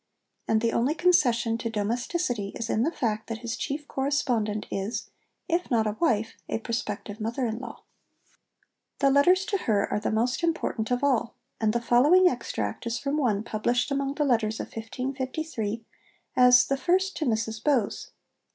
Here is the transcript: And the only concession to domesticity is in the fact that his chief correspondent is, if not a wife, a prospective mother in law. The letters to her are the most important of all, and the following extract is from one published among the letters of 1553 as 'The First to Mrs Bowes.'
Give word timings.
And 0.47 0.61
the 0.61 0.71
only 0.73 0.95
concession 0.95 1.59
to 1.59 1.69
domesticity 1.69 2.53
is 2.55 2.71
in 2.71 2.81
the 2.81 2.91
fact 2.91 3.27
that 3.27 3.37
his 3.45 3.55
chief 3.55 3.87
correspondent 3.87 4.65
is, 4.71 5.11
if 5.47 5.69
not 5.69 5.85
a 5.85 5.95
wife, 5.99 6.33
a 6.49 6.57
prospective 6.57 7.19
mother 7.21 7.45
in 7.45 7.59
law. 7.59 7.83
The 8.97 9.11
letters 9.11 9.45
to 9.45 9.57
her 9.69 9.85
are 9.93 9.99
the 9.99 10.09
most 10.09 10.41
important 10.41 10.89
of 10.89 11.03
all, 11.03 11.35
and 11.59 11.71
the 11.71 11.79
following 11.79 12.27
extract 12.27 12.87
is 12.87 12.97
from 12.97 13.15
one 13.15 13.43
published 13.43 13.91
among 13.91 14.15
the 14.15 14.25
letters 14.25 14.59
of 14.59 14.73
1553 14.75 15.85
as 16.35 16.65
'The 16.65 16.77
First 16.77 17.15
to 17.17 17.25
Mrs 17.27 17.63
Bowes.' 17.63 18.09